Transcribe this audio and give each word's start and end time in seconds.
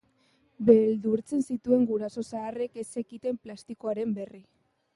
Beldurtzen 0.69 1.43
zituen 1.55 1.85
guraso 1.91 2.25
zaharrek 2.29 2.81
ez 2.85 2.89
zekiten 2.95 3.41
plastikoaren 3.45 4.17
berri. 4.21 4.43